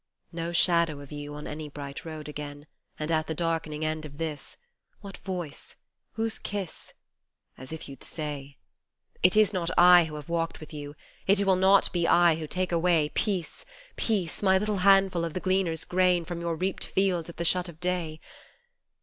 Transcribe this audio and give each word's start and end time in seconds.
No 0.31 0.51
shadow 0.51 0.99
of 0.99 1.11
you 1.11 1.35
on 1.35 1.45
any 1.45 1.69
bright 1.69 2.05
road 2.05 2.27
again, 2.27 2.65
And 2.97 3.11
at 3.11 3.27
the 3.27 3.35
darkening 3.35 3.85
end 3.85 4.03
of 4.03 4.17
this 4.17 4.57
what 5.01 5.17
voice? 5.19 5.75
whose 6.13 6.39
kiss? 6.39 6.95
As 7.55 7.71
if 7.71 7.87
you'd 7.87 8.03
say! 8.03 8.57
It 9.21 9.37
is 9.37 9.53
not 9.53 9.69
I 9.77 10.05
who 10.05 10.15
have 10.15 10.27
walked 10.27 10.59
with 10.59 10.73
you, 10.73 10.95
it 11.27 11.45
will 11.45 11.55
not 11.55 11.93
be 11.93 12.07
I 12.07 12.33
who 12.33 12.47
take 12.47 12.71
away 12.71 13.09
Peace, 13.13 13.63
peace, 13.95 14.41
my 14.41 14.57
little 14.57 14.77
handful 14.79 15.23
of 15.23 15.35
the 15.35 15.39
gleaner's 15.39 15.85
grain 15.85 16.25
From 16.25 16.41
your 16.41 16.55
reaped 16.55 16.83
fields 16.83 17.29
at 17.29 17.37
the 17.37 17.45
shut 17.45 17.69
of 17.69 17.79
day. 17.79 18.19